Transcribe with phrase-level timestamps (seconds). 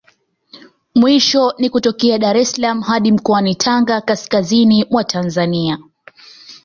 [0.95, 5.77] Mwisho ni kutokea Dar es salaam hadi mkoani Tanga kaskazini mwa Tanzania